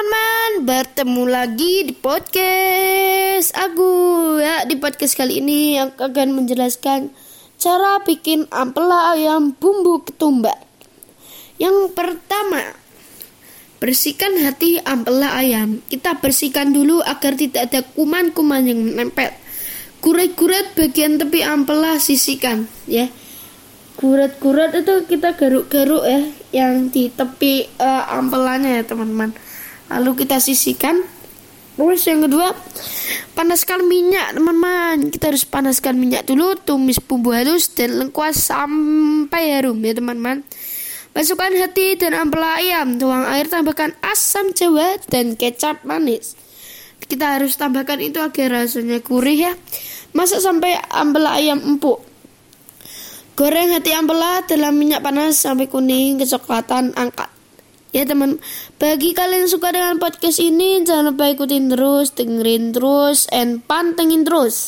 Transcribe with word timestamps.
teman-teman, 0.00 0.52
bertemu 0.64 1.24
lagi 1.28 1.74
di 1.84 1.92
podcast 1.92 3.52
aku 3.52 3.92
ya. 4.40 4.64
Di 4.64 4.80
podcast 4.80 5.12
kali 5.12 5.44
ini 5.44 5.76
yang 5.76 5.92
akan 5.92 6.40
menjelaskan 6.40 7.12
cara 7.60 8.00
bikin 8.00 8.48
ampela 8.48 9.12
ayam 9.12 9.52
bumbu 9.52 10.00
ketumbar. 10.08 10.56
Yang 11.60 11.92
pertama, 11.92 12.72
bersihkan 13.76 14.40
hati 14.40 14.80
ampela 14.80 15.36
ayam. 15.36 15.84
Kita 15.84 16.16
bersihkan 16.16 16.72
dulu 16.72 17.04
agar 17.04 17.36
tidak 17.36 17.68
ada 17.68 17.84
kuman-kuman 17.92 18.64
yang 18.64 18.80
menempel. 18.80 19.36
Kuret-kuret 20.00 20.80
bagian 20.80 21.20
tepi 21.20 21.44
ampela 21.44 22.00
sisihkan 22.00 22.64
ya. 22.88 23.12
Kuret-kuret 24.00 24.80
itu 24.80 25.04
kita 25.04 25.36
garuk-garuk 25.36 26.08
ya 26.08 26.24
yang 26.56 26.88
di 26.88 27.12
tepi 27.12 27.68
uh, 27.76 28.16
ampelannya 28.16 28.80
ya 28.80 28.84
teman-teman. 28.88 29.49
Lalu 29.90 30.24
kita 30.24 30.38
sisihkan. 30.38 31.02
Terus 31.74 32.04
yang 32.04 32.20
kedua, 32.28 32.52
panaskan 33.32 33.88
minyak 33.88 34.36
teman-teman. 34.36 35.08
Kita 35.08 35.32
harus 35.32 35.48
panaskan 35.48 35.96
minyak 35.96 36.28
dulu, 36.28 36.54
tumis 36.54 37.00
bumbu 37.00 37.32
halus 37.32 37.72
dan 37.72 37.96
lengkuas 37.96 38.36
sampai 38.36 39.58
harum 39.58 39.80
ya 39.80 39.96
teman-teman. 39.96 40.44
Masukkan 41.10 41.50
hati 41.58 41.98
dan 41.98 42.14
ampela 42.14 42.60
ayam, 42.60 42.94
tuang 43.00 43.26
air, 43.26 43.50
tambahkan 43.50 43.96
asam 44.04 44.54
jawa 44.54 45.00
dan 45.10 45.34
kecap 45.34 45.82
manis. 45.82 46.38
Kita 47.02 47.40
harus 47.40 47.58
tambahkan 47.58 47.98
itu 47.98 48.22
agar 48.22 48.62
rasanya 48.62 49.02
gurih 49.02 49.50
ya. 49.50 49.52
Masak 50.14 50.38
sampai 50.44 50.78
ampela 50.92 51.34
ayam 51.34 51.58
empuk. 51.58 52.04
Goreng 53.40 53.72
hati 53.72 53.96
ampela 53.96 54.44
dalam 54.44 54.76
minyak 54.76 55.00
panas 55.00 55.40
sampai 55.40 55.64
kuning 55.64 56.20
kecoklatan 56.20 56.92
angkat. 56.92 57.29
Ya 57.90 58.06
teman, 58.06 58.38
bagi 58.78 59.10
kalian 59.18 59.50
suka 59.50 59.74
dengan 59.74 59.98
podcast 59.98 60.38
ini 60.38 60.86
jangan 60.86 61.10
lupa 61.10 61.26
ikutin 61.34 61.74
terus, 61.74 62.14
dengerin 62.14 62.70
terus, 62.70 63.26
and 63.34 63.66
pantengin 63.66 64.22
terus. 64.22 64.54